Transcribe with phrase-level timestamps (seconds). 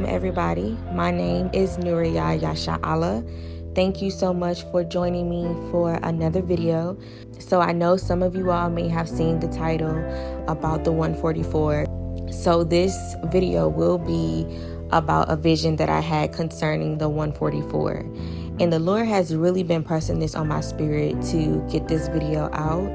[0.00, 0.78] Shalom, everybody.
[0.94, 3.22] My name is Nuria Yasha Allah.
[3.74, 6.96] Thank you so much for joining me for another video.
[7.38, 9.92] So, I know some of you all may have seen the title
[10.48, 11.84] about the 144.
[12.32, 14.46] So, this video will be
[14.90, 17.96] about a vision that I had concerning the 144.
[18.58, 22.48] And the Lord has really been pressing this on my spirit to get this video
[22.54, 22.88] out.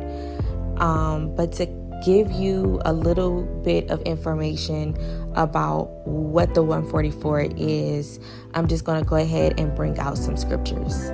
[0.81, 1.67] Um, but to
[2.03, 4.95] give you a little bit of information
[5.35, 8.19] about what the 144 is,
[8.53, 11.11] I'm just going to go ahead and bring out some scriptures.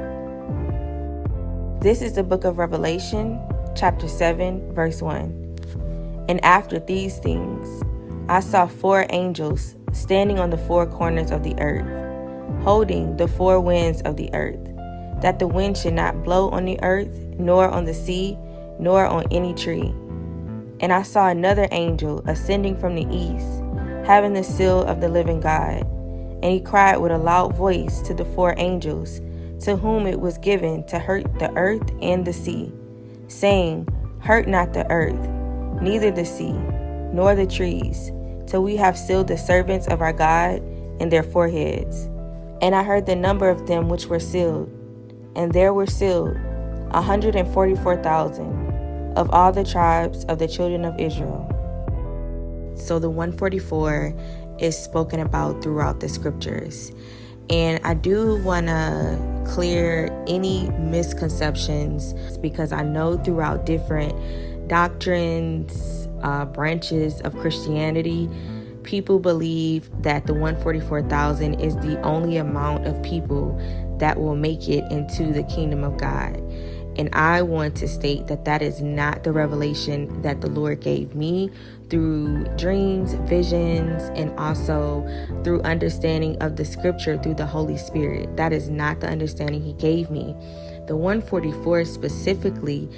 [1.82, 3.40] This is the book of Revelation,
[3.76, 6.26] chapter 7, verse 1.
[6.30, 7.84] And after these things,
[8.30, 11.86] I saw four angels standing on the four corners of the earth,
[12.64, 14.64] holding the four winds of the earth,
[15.22, 18.38] that the wind should not blow on the earth, nor on the sea,
[18.80, 19.94] nor on any tree
[20.82, 23.61] and I saw another angel ascending from the east,
[24.06, 25.82] having the seal of the living God.
[26.44, 29.22] And he cried with a loud voice to the four angels,
[29.64, 32.72] to whom it was given to hurt the earth and the sea,
[33.28, 33.88] saying,
[34.20, 35.30] Hurt not the earth,
[35.82, 36.54] neither the sea,
[37.14, 38.12] nor the trees,
[38.48, 40.58] till we have sealed the servants of our God
[41.00, 42.06] in their foreheads.
[42.62, 44.70] And I heard the number of them which were sealed,
[45.36, 46.38] and there were sealed
[46.92, 48.72] a hundred and forty four thousand
[49.18, 51.51] of all the tribes of the children of Israel.
[52.76, 54.14] So the 144
[54.60, 56.92] is spoken about throughout the scriptures.
[57.50, 66.46] And I do want to clear any misconceptions because I know throughout different doctrines, uh,
[66.46, 68.30] branches of Christianity,
[68.84, 73.60] people believe that the 144,000 is the only amount of people
[74.00, 76.42] that will make it into the kingdom of God.
[76.98, 81.16] And I want to state that that is not the revelation that the Lord gave
[81.16, 81.50] me
[81.90, 85.06] through dreams, visions, and also
[85.44, 88.36] through understanding of the scripture through the Holy Spirit.
[88.38, 90.36] That is not the understanding He gave me.
[90.88, 92.90] The 144 specifically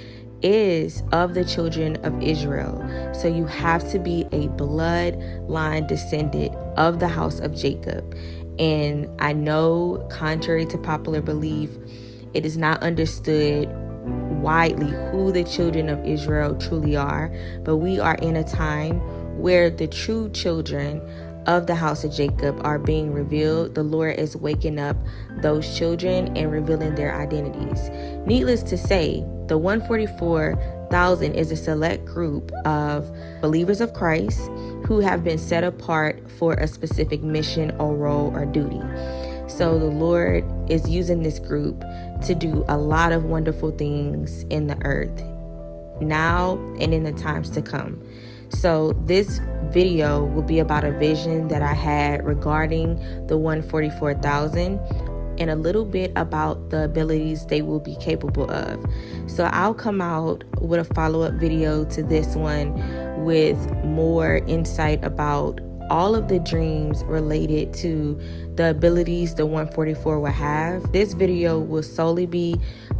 [0.42, 2.78] is of the children of Israel.
[3.14, 8.14] So you have to be a bloodline descendant of the house of Jacob.
[8.58, 11.70] And I know, contrary to popular belief,
[12.34, 13.68] it is not understood
[14.44, 17.34] widely who the children of Israel truly are,
[17.64, 19.00] but we are in a time
[19.40, 21.00] where the true children
[21.46, 23.74] of the house of Jacob are being revealed.
[23.74, 24.96] The Lord is waking up
[25.42, 27.88] those children and revealing their identities.
[28.26, 34.40] Needless to say, the 144,000 is a select group of believers of Christ
[34.86, 38.80] who have been set apart for a specific mission or role or duty.
[39.46, 41.84] So the Lord is using this group
[42.22, 45.22] to do a lot of wonderful things in the earth
[46.00, 48.02] now and in the times to come.
[48.50, 49.40] So, this
[49.70, 52.96] video will be about a vision that I had regarding
[53.26, 54.78] the 144,000
[55.38, 58.84] and a little bit about the abilities they will be capable of.
[59.26, 62.74] So, I'll come out with a follow up video to this one
[63.24, 68.18] with more insight about all of the dreams related to
[68.54, 70.92] the abilities the 144 will have.
[70.92, 72.56] This video will solely be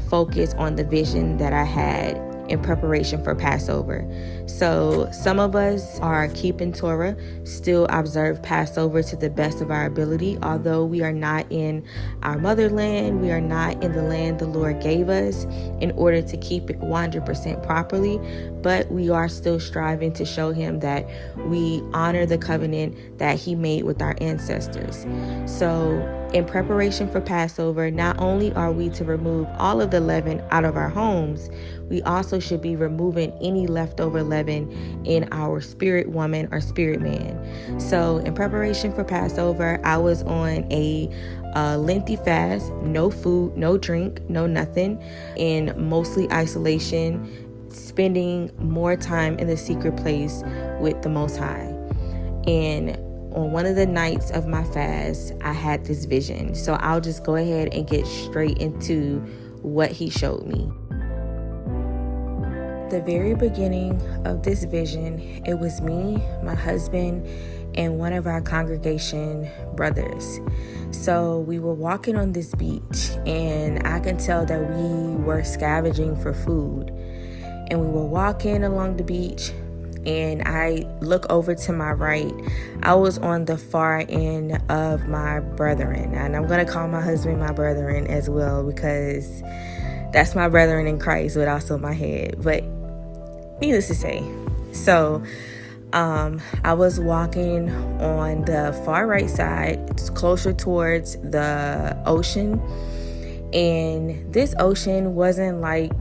[0.08, 4.06] focused on the vision that I had in preparation for Passover.
[4.46, 9.86] So, some of us are keeping Torah, still observe Passover to the best of our
[9.86, 11.84] ability, although we are not in
[12.22, 15.44] our motherland, we are not in the land the Lord gave us
[15.80, 18.18] in order to keep it 100% properly,
[18.62, 21.08] but we are still striving to show Him that
[21.48, 25.06] we honor the covenant that He made with our ancestors.
[25.46, 30.42] So, in preparation for Passover, not only are we to remove all of the leaven
[30.50, 31.48] out of our homes,
[31.88, 34.68] we also should be removing any leftover leaven
[35.06, 37.80] in our spirit woman or spirit man.
[37.80, 41.08] So, in preparation for Passover, I was on a
[41.54, 45.00] uh, lengthy fast, no food, no drink, no nothing,
[45.36, 50.42] in mostly isolation, spending more time in the secret place
[50.80, 51.70] with the Most High.
[52.48, 52.98] And
[53.34, 56.54] on one of the nights of my fast, I had this vision.
[56.54, 59.18] So I'll just go ahead and get straight into
[59.62, 60.70] what he showed me.
[62.90, 67.26] The very beginning of this vision, it was me, my husband,
[67.76, 70.38] and one of our congregation brothers.
[70.92, 76.14] So we were walking on this beach, and I can tell that we were scavenging
[76.16, 76.90] for food.
[77.70, 79.50] And we were walking along the beach,
[80.06, 82.32] and I look over to my right,
[82.82, 86.14] I was on the far end of my brethren.
[86.14, 89.42] And I'm going to call my husband my brethren as well because
[90.12, 92.36] that's my brethren in Christ, but also my head.
[92.42, 92.64] But
[93.60, 94.22] needless to say,
[94.72, 95.22] so
[95.92, 97.70] Um, I was walking
[98.00, 99.78] on the far right side,
[100.16, 102.60] closer towards the ocean.
[103.52, 105.92] And this ocean wasn't like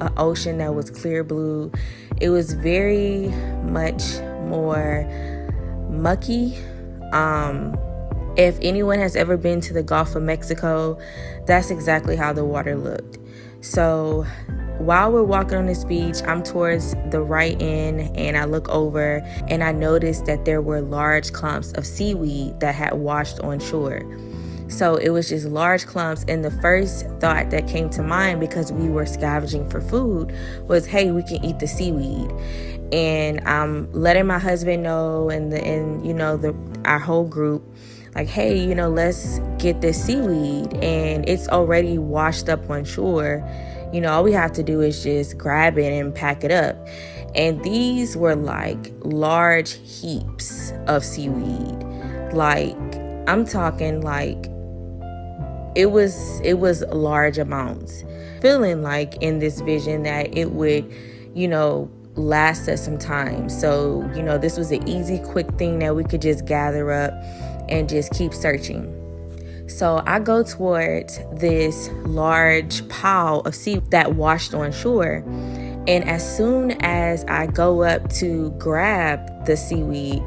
[0.00, 1.70] an ocean that was clear blue,
[2.22, 3.28] it was very
[3.64, 5.04] much more
[5.90, 6.56] mucky.
[7.12, 7.76] Um,
[8.36, 10.98] if anyone has ever been to the Gulf of Mexico,
[11.46, 13.18] that's exactly how the water looked.
[13.60, 14.24] So
[14.78, 19.16] while we're walking on this beach, I'm towards the right end and I look over
[19.48, 24.00] and I noticed that there were large clumps of seaweed that had washed on shore.
[24.72, 26.24] So it was just large clumps.
[26.28, 30.34] And the first thought that came to mind because we were scavenging for food
[30.66, 32.30] was, hey, we can eat the seaweed.
[32.92, 36.54] And I'm letting my husband know and the and you know the
[36.84, 37.62] our whole group
[38.14, 43.42] like, hey, you know, let's get this seaweed and it's already washed up on shore.
[43.92, 46.76] You know, all we have to do is just grab it and pack it up.
[47.34, 51.82] And these were like large heaps of seaweed.
[52.34, 52.76] Like,
[53.26, 54.51] I'm talking like
[55.74, 58.04] it was it was large amounts.
[58.40, 60.92] Feeling like in this vision that it would,
[61.34, 63.48] you know, last us some time.
[63.48, 67.12] So, you know, this was an easy, quick thing that we could just gather up
[67.68, 68.98] and just keep searching.
[69.68, 75.24] So I go towards this large pile of sea that washed on shore.
[75.86, 80.22] And as soon as I go up to grab the seaweed,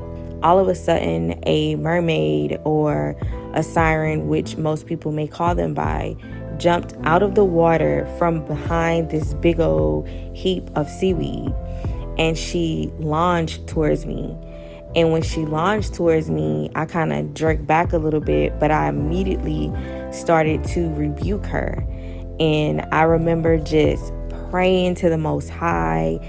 [0.45, 3.17] all of a sudden a mermaid or
[3.55, 6.15] a siren, which most people may call them by,
[6.57, 11.51] jumped out of the water from behind this big old heap of seaweed
[12.17, 14.37] and she launched towards me.
[14.95, 18.71] And when she launched towards me, I kind of jerked back a little bit, but
[18.71, 19.73] I immediately
[20.11, 21.85] started to rebuke her.
[22.39, 24.13] And I remember just
[24.49, 26.19] praying to the Most High,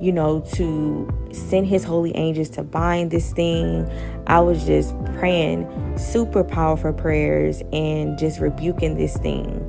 [0.00, 3.90] you know, to send His holy angels to bind this thing.
[4.26, 9.62] I was just praying super powerful prayers and just rebuking this thing.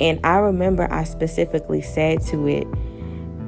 [0.00, 2.66] And I remember I specifically said to it,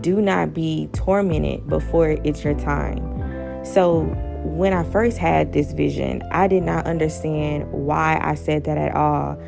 [0.02, 3.64] Do not be tormented before it's your time.
[3.64, 4.02] So
[4.44, 8.94] when I first had this vision, I did not understand why I said that at
[8.94, 9.40] all.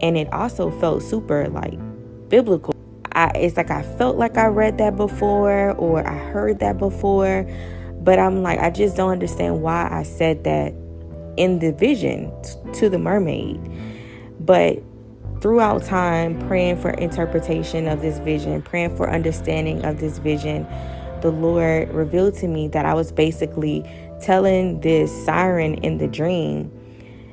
[0.00, 1.78] And it also felt super like
[2.28, 2.74] biblical.
[3.40, 7.48] It's like I felt like I read that before or I heard that before,
[8.00, 10.74] but I'm like, I just don't understand why I said that
[11.36, 12.32] in the vision
[12.74, 13.60] to the mermaid.
[14.40, 14.82] But
[15.40, 20.66] throughout time, praying for interpretation of this vision, praying for understanding of this vision,
[21.22, 23.84] the Lord revealed to me that I was basically
[24.20, 26.70] telling this siren in the dream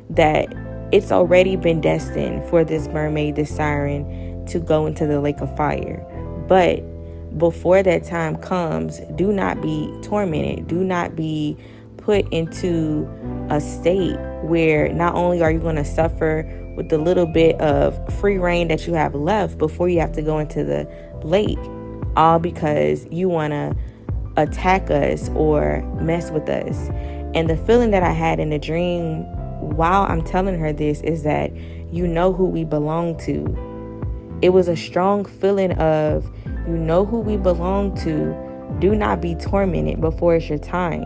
[0.09, 0.54] that
[0.92, 4.06] it's already been destined for this mermaid, this siren,
[4.47, 6.05] to go into the lake of fire.
[6.47, 6.83] But
[7.38, 10.67] before that time comes, do not be tormented.
[10.67, 11.57] Do not be
[11.97, 13.07] put into
[13.49, 16.45] a state where not only are you going to suffer
[16.75, 20.21] with the little bit of free rein that you have left before you have to
[20.21, 20.88] go into the
[21.23, 21.59] lake,
[22.15, 23.75] all because you want to
[24.38, 26.89] attack us or mess with us.
[27.33, 29.23] And the feeling that I had in the dream
[29.59, 31.51] while I'm telling her this is that
[31.92, 33.45] you know who we belong to.
[34.41, 36.29] It was a strong feeling of
[36.67, 38.35] you know who we belong to.
[38.79, 41.06] Do not be tormented before it's your time.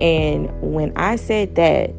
[0.00, 1.90] And when I said that,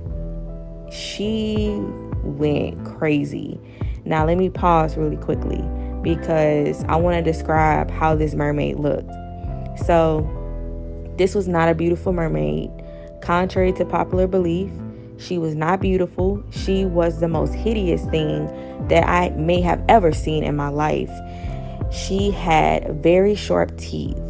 [0.91, 1.75] she
[2.23, 3.59] went crazy.
[4.05, 5.61] Now, let me pause really quickly
[6.01, 9.11] because I want to describe how this mermaid looked.
[9.85, 10.33] So,
[11.17, 12.71] this was not a beautiful mermaid.
[13.21, 14.71] Contrary to popular belief,
[15.17, 16.43] she was not beautiful.
[16.51, 18.45] She was the most hideous thing
[18.87, 21.11] that I may have ever seen in my life.
[21.91, 24.21] She had very sharp teeth.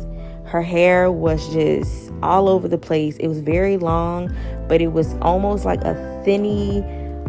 [0.45, 3.17] Her hair was just all over the place.
[3.17, 4.33] It was very long,
[4.69, 6.83] but it was almost like a thinny,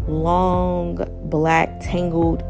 [0.07, 2.45] long, black, tangled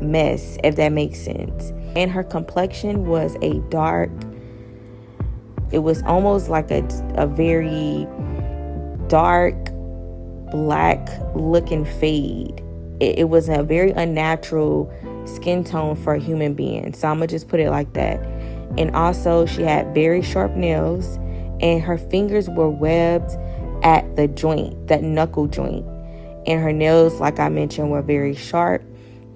[0.00, 1.72] mess, if that makes sense.
[1.96, 4.10] And her complexion was a dark,
[5.72, 6.86] it was almost like a,
[7.16, 8.06] a very
[9.08, 9.54] dark
[10.56, 12.62] black looking fade.
[13.00, 14.92] It, it was a very unnatural
[15.26, 16.92] skin tone for a human being.
[16.94, 18.20] So I'm gonna just put it like that.
[18.78, 21.16] And also, she had very sharp nails,
[21.60, 23.30] and her fingers were webbed
[23.82, 25.86] at the joint, that knuckle joint.
[26.46, 28.82] And her nails, like I mentioned, were very sharp.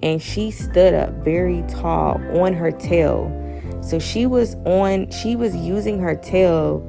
[0.03, 3.37] And she stood up very tall on her tail
[3.81, 6.79] so she was on, she was using her tail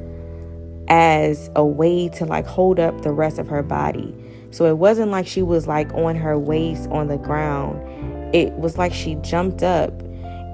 [0.89, 4.15] as a way to like hold up the rest of her body.
[4.51, 7.81] So it wasn't like she was like on her waist on the ground.
[8.35, 10.03] It was like she jumped up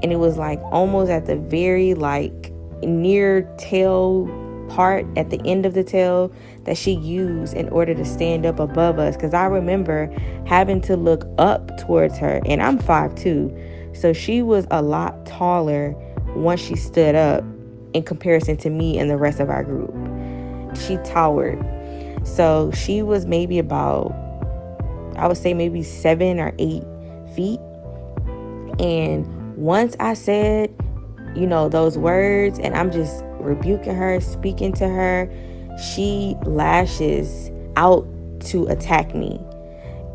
[0.03, 4.27] and it was like almost at the very like near tail
[4.69, 6.33] part at the end of the tail
[6.65, 9.17] that she used in order to stand up above us.
[9.17, 10.15] Because I remember
[10.47, 13.97] having to look up towards her, and I'm five 5'2.
[13.97, 15.95] So she was a lot taller
[16.37, 17.43] once she stood up
[17.95, 20.08] in comparison to me and the rest of our group.
[20.79, 21.59] She towered.
[22.25, 24.13] So she was maybe about,
[25.17, 26.85] I would say maybe seven or eight
[27.35, 27.61] feet.
[28.79, 30.75] And once I said,
[31.35, 35.31] you know, those words, and I'm just rebuking her, speaking to her,
[35.95, 38.07] she lashes out
[38.47, 39.41] to attack me.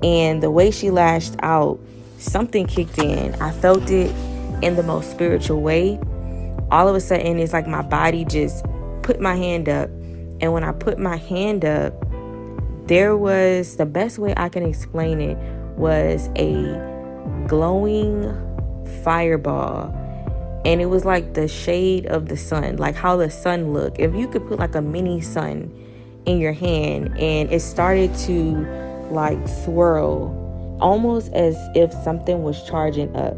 [0.04, 1.80] And the way she lashed out,
[2.18, 3.36] something kicked in.
[3.42, 4.14] I felt it
[4.62, 6.00] in the most spiritual way.
[6.72, 8.66] All of a sudden, it's like my body just
[9.02, 9.90] put my hand up.
[10.44, 11.94] And when I put my hand up,
[12.88, 15.38] there was the best way I can explain it
[15.78, 18.26] was a glowing
[19.06, 19.86] fireball.
[20.66, 24.14] And it was like the shade of the sun like how the sun looked if
[24.14, 25.72] you could put like a mini sun
[26.26, 28.68] in your hand and it started to
[29.12, 33.38] like swirl almost as if something was charging up.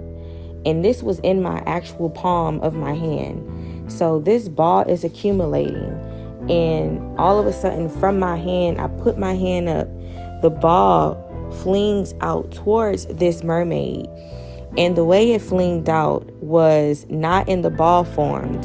[0.65, 3.91] And this was in my actual palm of my hand.
[3.91, 6.01] So this ball is accumulating
[6.49, 9.87] and all of a sudden from my hand i put my hand up
[10.41, 11.21] the ball
[11.63, 14.07] flings out towards this mermaid
[14.77, 18.63] and the way it flinged out was not in the ball formed.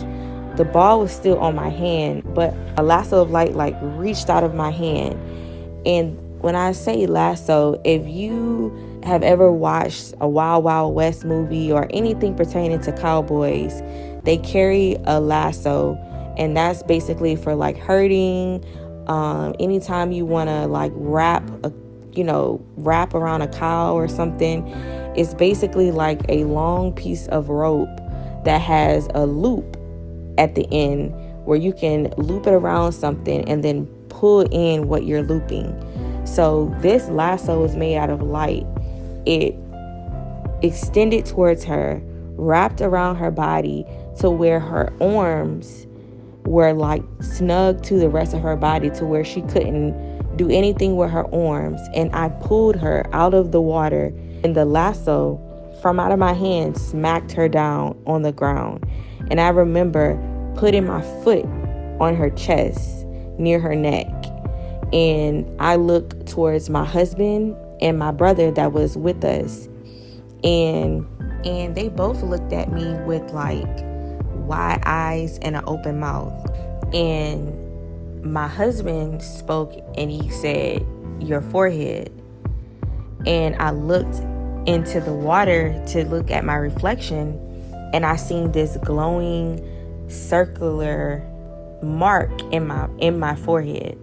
[0.57, 4.43] The ball was still on my hand, but a lasso of light like reached out
[4.43, 5.15] of my hand.
[5.87, 11.71] And when I say lasso, if you have ever watched a Wild Wild West movie
[11.71, 13.81] or anything pertaining to cowboys,
[14.25, 15.95] they carry a lasso,
[16.41, 18.65] and that's basically for like hurting.
[19.07, 21.73] Um, anytime you want to like wrap a,
[22.13, 24.67] you know, wrap around a cow or something,
[25.15, 27.95] it's basically like a long piece of rope
[28.45, 29.77] that has a loop
[30.39, 31.13] at the end
[31.45, 35.77] where you can loop it around something and then pull in what you're looping.
[36.27, 38.67] So this lasso is made out of light.
[39.27, 39.55] It
[40.63, 42.01] extended towards her,
[42.37, 43.85] wrapped around her body
[44.21, 45.87] to where her arms
[46.45, 50.97] were like snug to the rest of her body to where she couldn't do anything
[50.97, 51.81] with her arms.
[51.95, 55.39] And I pulled her out of the water and the lasso
[55.83, 58.85] from out of my hand smacked her down on the ground.
[59.31, 60.19] And I remember
[60.57, 61.45] putting my foot
[62.01, 63.07] on her chest
[63.39, 64.09] near her neck.
[64.93, 69.69] And I looked towards my husband and my brother that was with us.
[70.43, 71.07] And
[71.45, 73.90] and they both looked at me with like
[74.51, 76.33] wide eyes and an open mouth.
[76.93, 80.85] And my husband spoke and he said,
[81.21, 82.11] Your forehead.
[83.27, 84.17] And I looked
[84.67, 87.39] into the water to look at my reflection
[87.95, 89.65] and I seen this glowing
[90.09, 91.25] circular
[91.83, 93.97] mark in my in my forehead.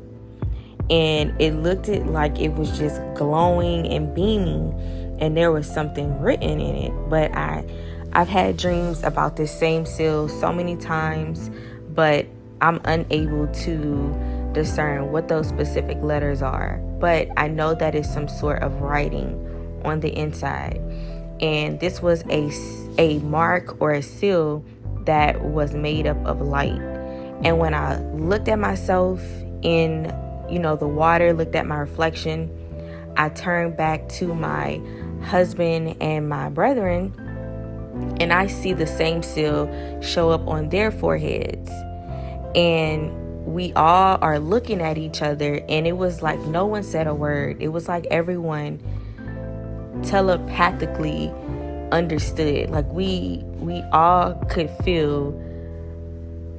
[0.89, 4.72] And it looked it like it was just glowing and beaming
[5.20, 7.10] and there was something written in it.
[7.10, 7.66] But I
[8.14, 11.52] I've had dreams about this same seal so many times,
[11.90, 12.26] but
[12.62, 16.78] I'm unable to discern what those specific letters are.
[17.00, 20.82] But I know that it's some sort of writing on the inside.
[21.40, 22.52] And this was a,
[22.98, 24.66] a mark or a seal
[25.06, 26.82] that was made up of light.
[27.44, 29.22] And when I looked at myself
[29.62, 30.14] in,
[30.50, 32.50] you know, the water, looked at my reflection,
[33.16, 34.82] I turned back to my
[35.24, 37.14] husband and my brethren,
[38.20, 39.68] and I see the same seal
[40.01, 41.70] show up on their foreheads.
[42.56, 47.08] And we all are looking at each other, and it was like no one said
[47.08, 47.62] a word.
[47.62, 48.82] It was like everyone
[50.04, 51.32] telepathically
[51.92, 55.32] understood like we we all could feel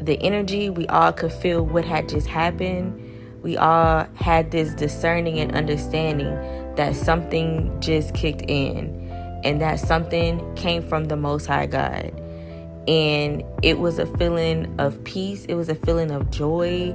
[0.00, 3.04] the energy we all could feel what had just happened
[3.42, 6.34] we all had this discerning and understanding
[6.76, 8.97] that something just kicked in
[9.44, 12.12] and that something came from the most high god
[12.86, 16.94] and it was a feeling of peace it was a feeling of joy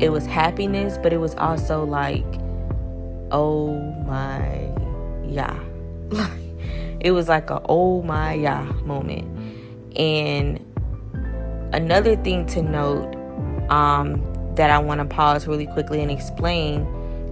[0.00, 2.24] it was happiness but it was also like
[3.30, 3.74] oh
[4.06, 4.70] my
[5.26, 5.58] yeah
[7.04, 9.30] it was like a oh my yeah moment.
[9.96, 10.58] And
[11.72, 13.14] another thing to note
[13.70, 14.22] um,
[14.56, 16.86] that I want to pause really quickly and explain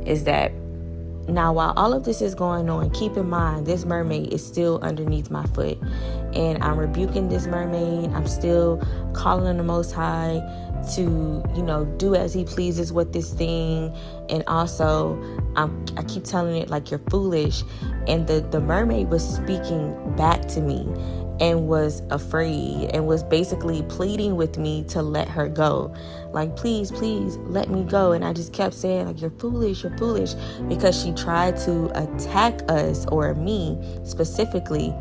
[0.07, 0.52] is that
[1.29, 4.81] now, while all of this is going on, keep in mind this mermaid is still
[4.83, 5.79] underneath my foot,
[6.35, 8.11] and I'm rebuking this mermaid.
[8.12, 10.41] I'm still calling the Most High
[10.97, 11.02] to,
[11.55, 13.95] you know, do as He pleases with this thing,
[14.29, 15.17] and also
[15.55, 17.62] I'm, I keep telling it like you're foolish,
[18.09, 20.88] and the the mermaid was speaking back to me,
[21.42, 25.92] and was afraid and was basically pleading with me to let her go.
[26.30, 28.12] Like, please, please let me go.
[28.12, 30.34] And I just kept saying, like, you're foolish, you're foolish,
[30.68, 34.94] because she tried to attack us or me specifically.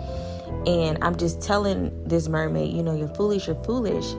[0.66, 4.12] And I'm just telling this mermaid, you know, you're foolish, you're foolish.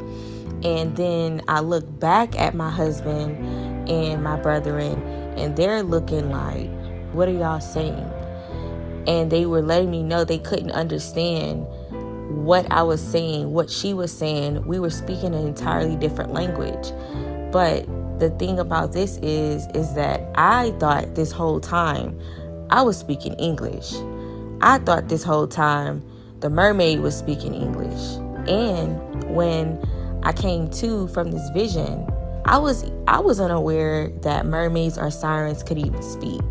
[0.65, 5.03] And then I look back at my husband and my brethren,
[5.37, 6.71] and they're looking like,
[7.13, 8.09] what are y'all saying?
[9.09, 11.67] And they were letting me know they couldn't understand
[12.37, 16.93] what I was saying, what she was saying, we were speaking an entirely different language.
[17.53, 17.87] But
[18.19, 22.19] the thing about this is is that I thought this whole time
[22.71, 23.93] I was speaking English.
[24.61, 26.03] I thought this whole time
[26.41, 28.17] the mermaid was speaking English.
[28.49, 29.79] And when
[30.23, 32.09] I came to from this vision,
[32.45, 36.43] I was I was unaware that mermaids or sirens could even speak.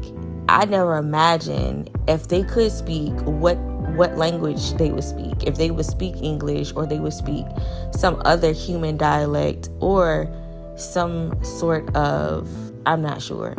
[0.50, 3.58] I never imagined if they could speak what
[3.96, 5.44] what language they would speak.
[5.44, 7.46] If they would speak English or they would speak
[7.92, 10.34] some other human dialect or
[10.76, 12.50] some sort of,
[12.86, 13.56] I'm not sure.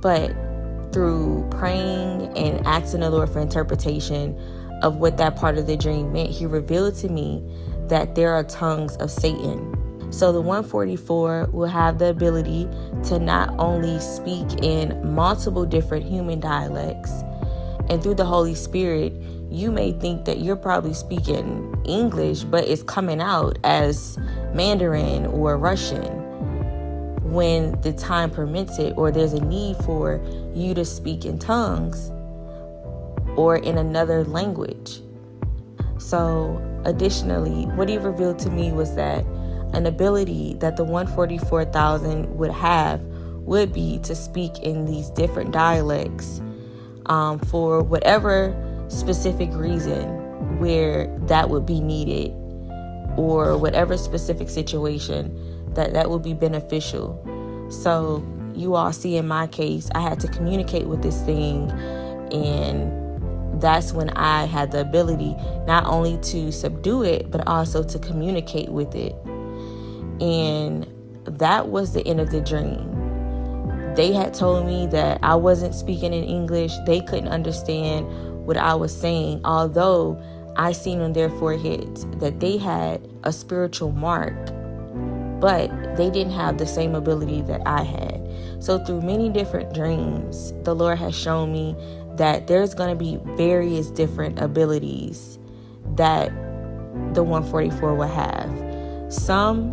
[0.00, 0.34] But
[0.92, 4.38] through praying and asking the Lord for interpretation
[4.82, 7.42] of what that part of the dream meant, He revealed to me
[7.88, 9.72] that there are tongues of Satan.
[10.10, 12.68] So the 144 will have the ability
[13.04, 17.12] to not only speak in multiple different human dialects,
[17.88, 19.12] and through the Holy Spirit,
[19.50, 24.18] you may think that you're probably speaking English, but it's coming out as
[24.52, 26.22] Mandarin or Russian
[27.22, 30.20] when the time permits it, or there's a need for
[30.54, 32.10] you to speak in tongues
[33.36, 35.00] or in another language.
[35.98, 39.24] So, additionally, what he revealed to me was that
[39.74, 43.00] an ability that the 144,000 would have
[43.46, 46.40] would be to speak in these different dialects
[47.06, 48.54] um, for whatever
[48.88, 52.30] specific reason where that would be needed
[53.16, 57.20] or whatever specific situation that that would be beneficial.
[57.70, 61.70] So you all see in my case, I had to communicate with this thing
[62.32, 65.34] and that's when I had the ability
[65.66, 69.14] not only to subdue it, but also to communicate with it.
[70.20, 70.86] And
[71.24, 72.92] that was the end of the dream.
[73.94, 78.06] They had told me that I wasn't speaking in English, they couldn't understand
[78.46, 80.20] what I was saying, although
[80.56, 84.34] I seen on their foreheads that they had a spiritual mark,
[85.40, 88.22] but they didn't have the same ability that I had.
[88.60, 91.76] So, through many different dreams, the Lord has shown me
[92.16, 95.38] that there's going to be various different abilities
[95.96, 96.28] that
[97.14, 99.12] the 144 will have.
[99.12, 99.72] Some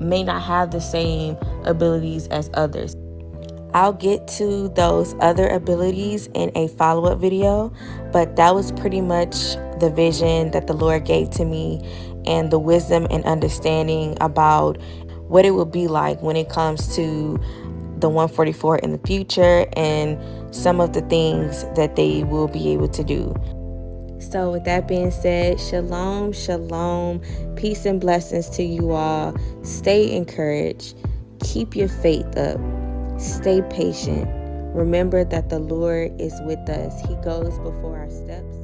[0.00, 2.94] may not have the same abilities as others.
[3.74, 7.72] I'll get to those other abilities in a follow up video,
[8.12, 9.34] but that was pretty much
[9.78, 11.80] the vision that the Lord gave to me
[12.26, 14.80] and the wisdom and understanding about
[15.28, 17.38] what it will be like when it comes to
[17.98, 20.18] the 144 in the future and
[20.54, 23.34] some of the things that they will be able to do.
[24.20, 27.20] So, with that being said, shalom, shalom,
[27.54, 29.34] peace and blessings to you all.
[29.62, 30.96] Stay encouraged,
[31.40, 32.58] keep your faith up.
[33.18, 34.28] Stay patient.
[34.74, 38.54] Remember that the Lord is with us, He goes before our steps.